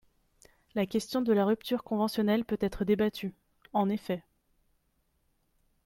[0.73, 3.35] La question de la rupture conventionnelle peut être débattue,
[3.71, 4.23] En effet